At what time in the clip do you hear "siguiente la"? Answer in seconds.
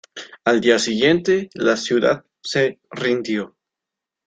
0.79-1.77